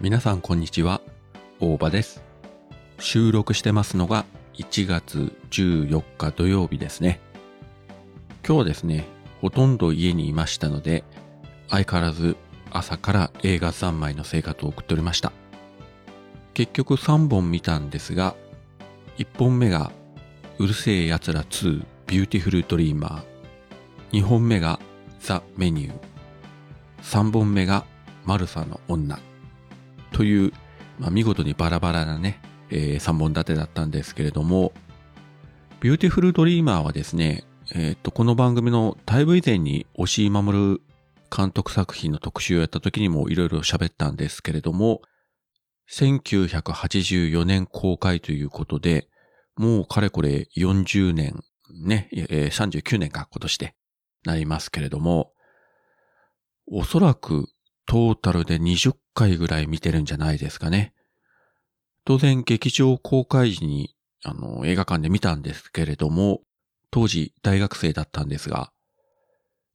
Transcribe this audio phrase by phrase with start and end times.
[0.00, 1.00] 皆さんこんにちは、
[1.58, 2.22] 大場です。
[3.00, 7.18] 収録してますのが1月14日土曜日ですね。
[8.46, 9.06] 今日はですね、
[9.40, 11.02] ほとんど家にいましたので、
[11.68, 12.36] 相変わらず
[12.70, 15.32] 朝から映画三昧の生活を送っておりました。
[16.54, 18.36] 結局3本見たんですが、
[19.16, 19.90] 1本目が
[20.58, 24.20] うる星やつら2ビューティフルドリーマー。
[24.20, 24.78] 2本目が
[25.18, 25.98] ザ・メニュー。
[27.02, 27.84] 3本目が
[28.24, 29.18] マルサの女。
[30.12, 30.52] という、
[30.98, 34.72] まあ、見事にバラバラなね、えー、3本立てだったんですけれども、
[35.80, 37.44] ビューティフルドリーマーはですね、
[37.74, 40.80] えっ、と、この番組のだいぶ以前に押井守
[41.34, 45.02] 監督作品の特集をやった時にもいろいろ喋ったんですけれども、
[45.90, 49.08] 1984年公開ということで、
[49.56, 51.42] もうかれこれ40年、
[51.84, 53.74] ね、えー、39年か今年で
[54.24, 55.32] なりますけれども、
[56.66, 57.48] おそらく
[57.88, 60.92] トータルで20回ぐらい見てるんじゃないですかね。
[62.04, 66.42] 当然劇場公開時にあの映画館で見たんですけれども、
[66.90, 68.72] 当時大学生だったんですが、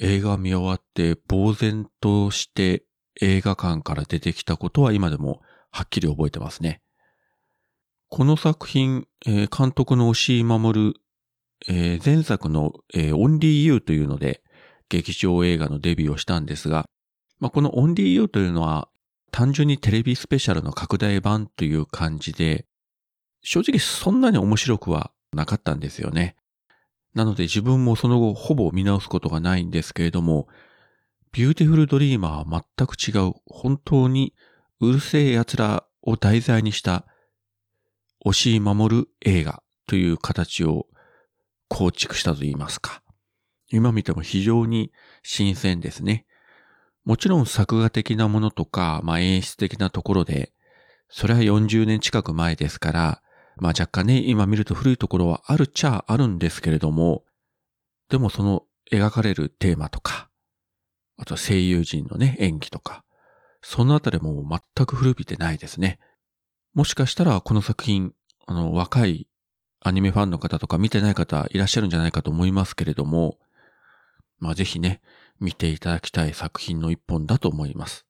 [0.00, 2.82] 映画見終わって呆然として
[3.20, 6.80] 映画館から出てきたことは今でもはっきり覚えてますね。
[8.08, 10.94] この作品、えー、監督の押井守、
[11.68, 14.40] えー、前作の、えー、オンリーユーというので
[14.88, 16.88] 劇場映画のデビューをしたんですが、
[17.40, 18.88] まあ、このオンリーユーというのは
[19.30, 22.66] 単純にテレビスペシャルの拡大版という感じで、
[23.42, 26.36] 正直そんなに面白くはなかったんですよね。
[27.14, 30.48] なので自分もその後ほぼ見直すことがないんですけれども、
[31.32, 34.34] ビューティフルドリーマーは全く違う、本当に
[34.80, 37.06] うるせえ奴らを題材にした
[38.24, 40.86] 押し守る映画という形を
[41.68, 43.02] 構築したと言いますか。
[43.70, 44.92] 今見ても非常に
[45.22, 46.24] 新鮮ですね。
[47.08, 50.52] もちろん作画的なものとか、まあ演出的なところで、
[51.08, 53.22] それは40年近く前ですから、
[53.56, 57.24] まあ若干ね、今見ると古いところはあるっちゃあるんですけれども、
[58.10, 60.28] でもその描かれるテーマとか、
[61.16, 63.04] あと声優陣のね、演技とか、
[63.62, 65.98] そのあたりも全く古びてないですね。
[66.74, 68.12] もしかしたらこの作品、
[68.46, 69.28] あの、若い
[69.80, 73.38] アニメファンの方とか見てない方いらっしゃるんじゃないかと思いますけれども、
[74.38, 75.00] まあぜひね、
[75.40, 78.06] 見ていただきたい作品の一本だと思います。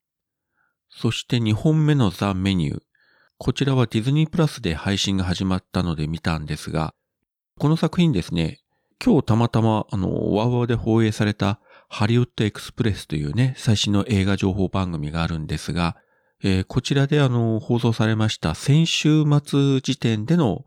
[0.89, 2.81] そして2本目のザ・メニュー。
[3.37, 6.93] こちらはディズニープラスで配信が始まったので見たんですが、
[7.57, 8.59] この作品ですね、
[9.03, 15.95] 今日たまたまあの、ワーワーで放映されたハリウッドエクスプレスというね、最新の映画情報番組があるんですが、
[16.43, 20.65] えー、こちらであの、放送されました先週末時点での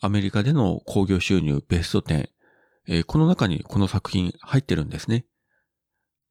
[0.00, 2.28] アメリカでの興行収入ベスト10、
[2.90, 5.24] えー、この中にこの作品入ってるんですね。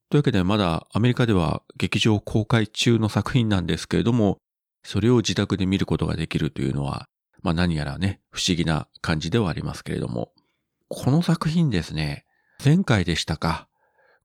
[0.10, 4.40] というわけでまだアメリカでは劇場公開中の作品なんですけれども、
[4.84, 7.08] それを自宅で見ることができるというのは、
[7.42, 10.34] まあ何やらね、不思議な感じではありますけれども、
[10.90, 12.26] この作品ですね、
[12.64, 13.70] 前回でしたか、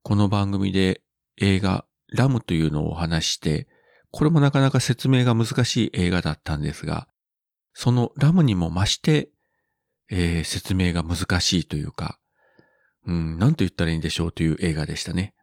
[0.03, 1.03] この番組で
[1.41, 3.69] 映画ラムというのをお話して、
[4.11, 7.07] これもなかなか説明が難しい映画だったんですが、
[7.75, 9.29] そのラムにも増して、
[10.11, 12.19] えー、説明が難しいというか、
[13.07, 15.35] うん、なんと言ったらいいんでしょうという映画でしたね。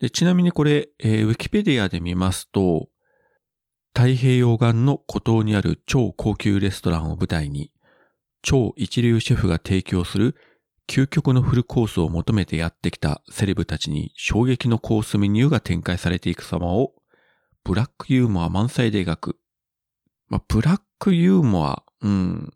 [0.00, 2.88] でちなみにこれ、えー、ウィキペディアで見ますと、
[3.94, 7.72] 太平洋岸の孤島にある超高級レストランを舞台に、
[8.42, 10.36] 超一流シェフが提供する
[10.88, 16.94] 究極のフルコースを求めてやってきたセレブたちに衝撃のコースメニューが展開されていく様を、
[17.64, 19.38] ブラックユーモア満載で描く。
[20.28, 22.52] まあ、ブラックユーモア、うん、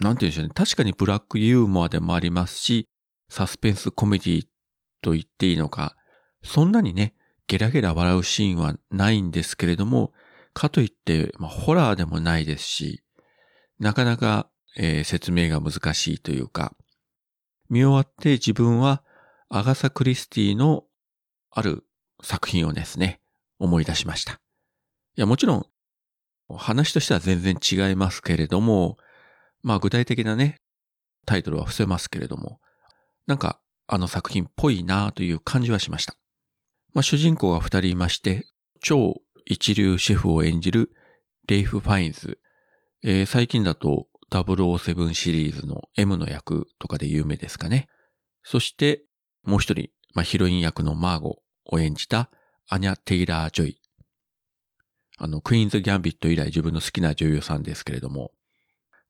[0.00, 0.50] なんて言うんでしょうね。
[0.54, 2.86] 確かにブラックユーモアでもありますし、
[3.28, 4.46] サスペンスコメディ
[5.02, 5.96] と言っていいのか、
[6.42, 7.14] そんなにね、
[7.46, 10.12] ゲラゲラ笑うシーンはないんですけれども、
[10.52, 13.02] かといって、まあ、ホラーでもないですし、
[13.78, 16.74] なかなか、えー、説明が難しいというか、
[17.70, 19.02] 見終わって自分は
[19.48, 20.84] アガサ・クリスティの
[21.50, 21.84] ある
[22.22, 23.20] 作品をですね、
[23.58, 24.34] 思い出しました。
[24.34, 24.36] い
[25.16, 25.66] や、もちろん、
[26.56, 28.96] 話としては全然違いますけれども、
[29.62, 30.60] まあ具体的なね、
[31.26, 32.60] タイトルは伏せますけれども、
[33.28, 36.14] なんかあの作品っぽいなという感じはしました。
[36.94, 38.46] まあ主人公が二人いまして、
[38.80, 40.90] 超一流シェフを演じる
[41.46, 42.40] レイフ・ファインズ。
[43.04, 47.88] えー、最近だと007シリーズの M の役とかで有名ですかね。
[48.42, 49.04] そして
[49.44, 52.30] もう一人、まあ、ヒロイン役のマーゴを演じた
[52.66, 53.80] アニャ・テイラー・ジョイ。
[55.18, 58.32] あの、クイーンズ・ギャンビット以来自分の好きな女優さんですけれども、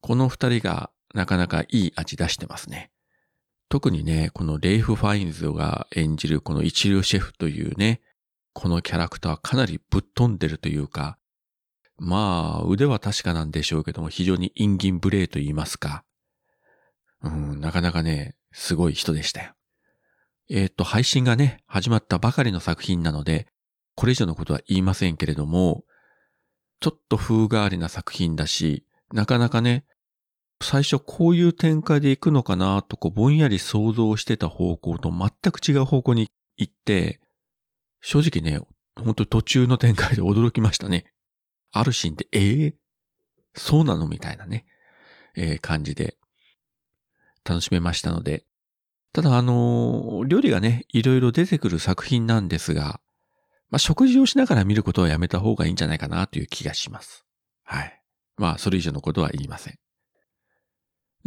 [0.00, 2.90] この二人がなかなかいい味出してますね。
[3.68, 8.00] 特にね、このレイフ・ファインズが演じるこの一流シェフというね、
[8.54, 11.18] このキャラクターかなりぶっ飛んでるというか、
[11.98, 16.04] まあ、腕は確かなんでしょうけども、非常に陰銀無礼と言いますか。
[17.22, 19.52] うん、なかなかね、すごい人でしたよ。
[20.48, 23.48] えっ、と、配信がね、始まったばかりの作品なので、
[23.94, 25.84] これ以上のことは言いませんけれども、
[26.80, 29.84] ちょっと風変わりな作品だし、なかなかね、
[30.60, 37.20] 最初こういう展開で行くのかなとこうぼんやり想像してた方向と全く違う方向に行って、
[38.00, 38.64] 正直ね、
[38.96, 41.04] 本当途中の展開で驚きましたね。
[41.72, 42.74] あるシーンで、えー、
[43.54, 44.66] そうなのみたいなね、
[45.36, 46.16] えー、感じで
[47.44, 48.44] 楽しめましたので、
[49.12, 53.00] ただあのー、料理がね、いろいろ出てくる作品なんですが、
[53.70, 57.24] まあ、食事をしながら見ることはやめた方がいいんじゃないかなという気がします。
[57.64, 58.02] はい。
[58.36, 59.78] まあ、それ以上のことは言いません。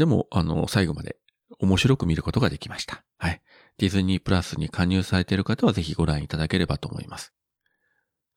[0.01, 1.17] でも、あの、最後まで
[1.59, 3.03] 面白く見ることができました。
[3.19, 3.41] はい。
[3.77, 7.35] ディズニープラスに加入されている方はぜひご覧いただければと思います。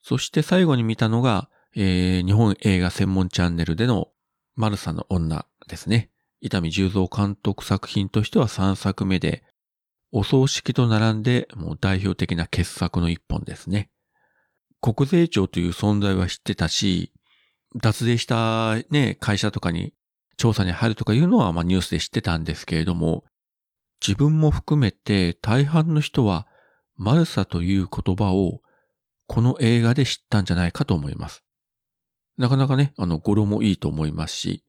[0.03, 4.09] そして最後に見たのが、えー、日本映画専門チャンネルでの
[4.57, 6.11] マルサの女ですね。
[6.43, 9.43] 伊丹十三監督作品としては3作目で、
[10.13, 13.89] お葬式と並んでもう代表的な傑作の一本ですね。
[14.83, 17.15] 国税庁という存在は知ってたし、
[17.75, 19.95] 脱税したね、会社とかに
[20.37, 23.25] 調査に入るとかいうのはまあニュースで知ってたんですけれども、
[24.07, 26.47] 自分も含めて大半の人は
[26.97, 28.61] マルサという言葉を
[29.27, 31.43] この映画で知ったんじゃないかと思います。
[32.37, 34.65] なかなかね、あの、語呂もいいと思いますし、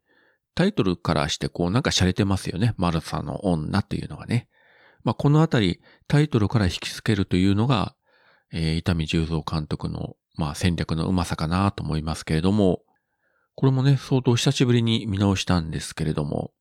[0.53, 2.73] タイトルからしてこうなんか洒落てますよね。
[2.77, 4.47] マルサの女というのがね。
[5.03, 7.95] まあ、このあたりタイトルから引き付けるというのが、
[8.53, 12.81] えー、伊丹十三監督のまあ戦略のうまさかなと思いますけれども、
[13.55, 16.51] これもね、相当久しぶりに見直したんですけれども、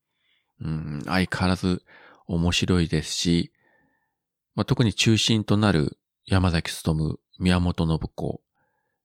[0.61, 1.82] うん、相変わらず
[2.26, 3.52] 面白いですし、
[4.55, 8.41] まあ、特に中心となる山崎努、宮本信子、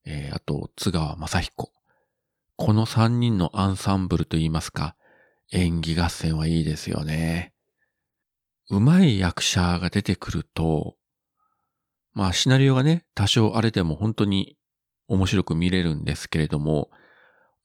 [0.05, 1.71] えー、あと津川雅彦。
[2.55, 4.95] この三人のアンサンブルといいますか、
[5.51, 7.53] 演技合戦はいいですよね。
[8.69, 10.95] うまい役者が出てくると、
[12.13, 14.57] まあシナリオがね、多少あれでも本当に
[15.07, 16.91] 面白く見れるんですけれども、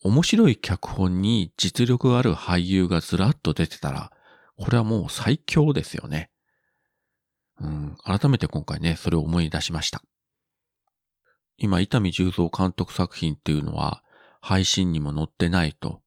[0.05, 4.13] 面白い脚本に実力ある俳優がずらっと出てたら、
[4.57, 6.31] これはもう最強ですよね。
[7.59, 10.03] うん、改めて今回ね、それを思い出しました。
[11.57, 14.03] 今、伊丹十三監督作品っていうのは、
[14.43, 16.03] 配信にも載ってないと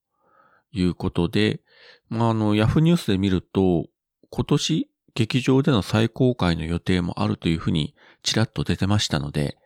[0.72, 1.62] いうことで、
[2.08, 3.88] まあ、あの、ヤフーニュースで見ると、
[4.30, 9.58] 今年劇場での再公開の予定もあるというふうにちらっと出てましたので、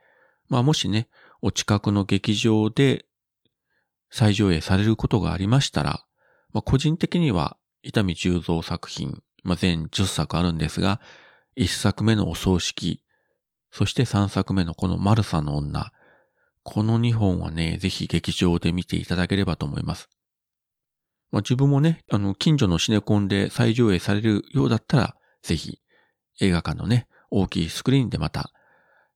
[0.47, 1.09] まあもしね、
[1.41, 3.05] お近くの劇場で
[4.11, 6.03] 再上映されることがありましたら、
[6.53, 11.01] まあ個人的には伊丹十三作品、まあ全10作あるんですが、
[11.57, 13.03] 1作目のお葬式、
[13.71, 15.91] そして3作目のこのマルサの女、
[16.63, 20.09] この2本はね、ぜひ劇場で見ていただければと思います。
[21.31, 25.79] まあ、自分もね、あの、近所のシネコンで再上映されるようだったら、ぜひ
[26.39, 28.51] 映画館のね、大きいスクリーンでまた、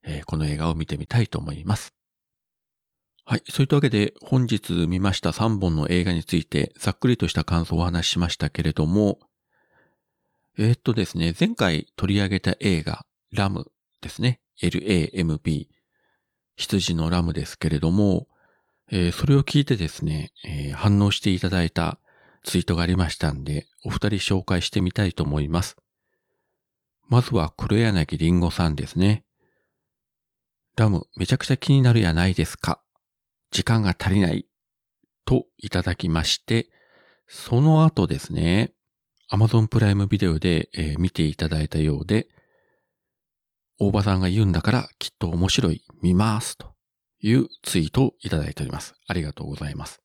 [0.02, 1.95] えー、この映画を見てみたいと思います。
[3.28, 3.42] はい。
[3.48, 9.18] そういったわけで、本日見ました3本の映画について、ざっくりとした感想をお話ししましたけれども、
[10.56, 13.66] えー、っとですね、前回取り上げた映画、ラム
[14.00, 14.40] ですね。
[14.62, 15.66] LAMB。
[16.54, 18.28] 羊のラムですけれども、
[18.92, 21.98] えー、それを聞いてですね、えー、反応していただいた
[22.44, 25.76] ツイートがありましたんで、お二人紹介してみたいと思います。
[27.08, 29.24] まずは黒柳りんごさんですね。
[30.76, 32.80] ラムめちゃくちゃ気になるやないですか。
[33.50, 34.46] 時間が足りない。
[35.26, 36.70] といただきまして、
[37.26, 38.72] その後ですね、
[39.30, 42.28] Amazon プライムビデオで、えー、見ていただいたようで、
[43.78, 46.74] 大場さんが言うんだからきっと面白い、見ますと
[47.20, 48.94] いうツイートをいただいております。
[49.06, 50.00] ありがとうございます。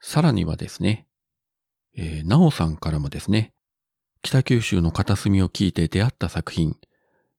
[0.00, 1.08] さらにはですね、
[1.96, 3.52] えー、なおさんからもですね、
[4.22, 6.76] 北九州の片隅を聞いて出会った作品、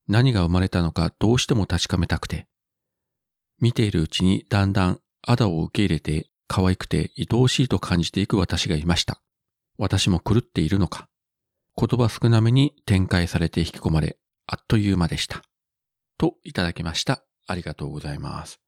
[0.07, 2.47] 何が生まれたのかどうしても確かめたくて、
[3.59, 9.21] 見ているうちにだんだんアダを受け入れて可愛くて愛おしいと感じていく私がいました。
[9.77, 11.07] 私も狂っているのか。
[11.77, 15.41] 言葉少なめに展開されて引き込まれ、あっという間でした。
[16.17, 17.23] といただきました。
[17.47, 18.59] ありがとうございます。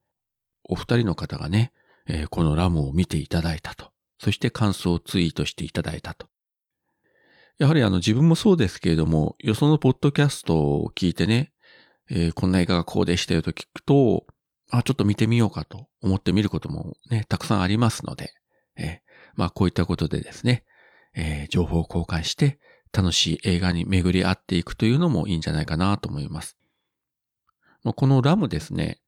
[0.63, 1.73] お二人の方がね、
[2.07, 3.91] えー、このラムを見ていただいたと。
[4.19, 6.27] そして感想をツイートしていただいたと。
[7.57, 11.51] やはりあの自分もそうですけれども、よそのポッドキャストを聞いてね、
[12.09, 14.25] えー、こんな映画がこうでしたよと聞くと、
[14.71, 18.33] あ、ちょっと見てみようかと思って見ることもね、たくさんありますので、
[18.77, 19.01] え、
[19.35, 20.63] まあこういったことでですね、
[21.13, 22.59] えー、情報を交換して
[22.93, 26.57] 楽しい映画に巡り合っていくというのもいいんじゃないかなと思います。
[27.83, 29.01] まあ、このラムですね、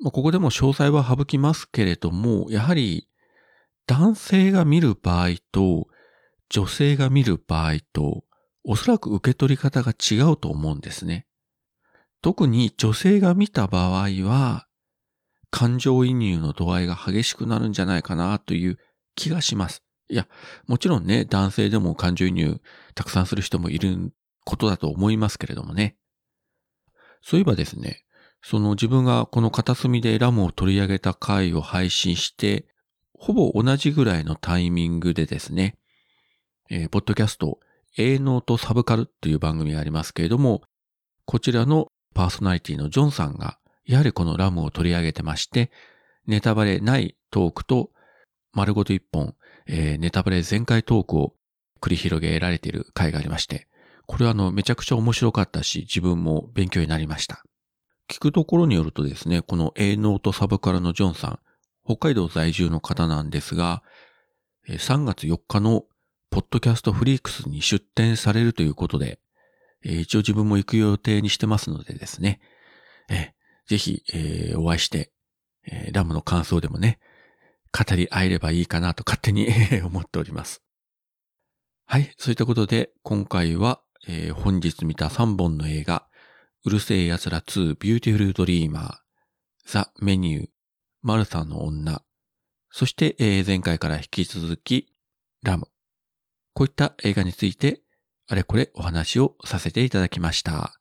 [0.00, 3.08] まあ、ここでも詳細は省きますけれども、やはり
[3.86, 5.86] 男性が見る場合と
[6.48, 8.24] 女性が見る場合と、
[8.64, 11.26] おそらく受け取り方が違うと思うんですね。
[12.22, 14.66] 特に女性が見た場合は、
[15.50, 18.78] 感情移入の度合いが激しくなるんじゃないかなという
[19.14, 19.82] 気がします。
[20.08, 20.28] いや、
[20.66, 22.60] もちろんね、男性でも感情移入
[22.94, 24.12] たくさんする人もいる
[24.44, 25.96] ことだと思いますけれどもね。
[27.22, 28.04] そういえばですね、
[28.42, 32.66] その自分がこの片隅でラムを取り上げた回を配信して、
[33.18, 35.76] ほぼ同じぐらいのタイミングでですね、
[36.70, 37.58] えー、ポッドキャスト、
[37.96, 40.62] 営農とサブカルという番組がありますけれども、
[41.24, 45.70] こちらのパーソナリティのジョンさんが、やはりこのラムを取り上げてまして、
[46.26, 47.90] ネタバレないトークと、
[48.54, 49.34] 丸ごと一本、
[49.66, 51.34] えー、ネタバレ全開トークを
[51.82, 53.68] 繰り広げられている回がありまして、
[54.06, 57.44] これはあの、めちゃくちゃ面白かったし、自分も勉強になりました。
[58.08, 61.38] 聞くところによるとですね、この営農とサブカルのジョンさん、
[61.84, 63.82] 北海道在住の方なんですが、
[64.66, 65.84] 3月4日の
[66.30, 69.20] ポッドキャストフリークスに出展されるということで、
[69.84, 72.40] え一応自分も行く予定にしてますのでですね、
[73.08, 73.34] え
[73.66, 75.12] ぜひ、えお会いして、
[75.64, 76.98] えラムの感想でもね、
[77.72, 79.48] 語り合えればいいかなと勝手に
[79.84, 80.62] 思っております。
[81.86, 86.06] はい、そういったことで今回は、え本日見た3本の映画、
[86.64, 88.94] うる星やつら2ビューティフルドリーマー、
[89.66, 90.48] ザ・メニュー、
[91.02, 92.02] マルサの女、
[92.70, 94.92] そして、えー、前回から引き続き、
[95.42, 95.68] ラム。
[96.52, 97.80] こういった映画について、
[98.28, 100.80] あれこれお話をさせていただきました。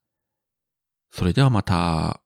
[1.11, 2.24] それではまた。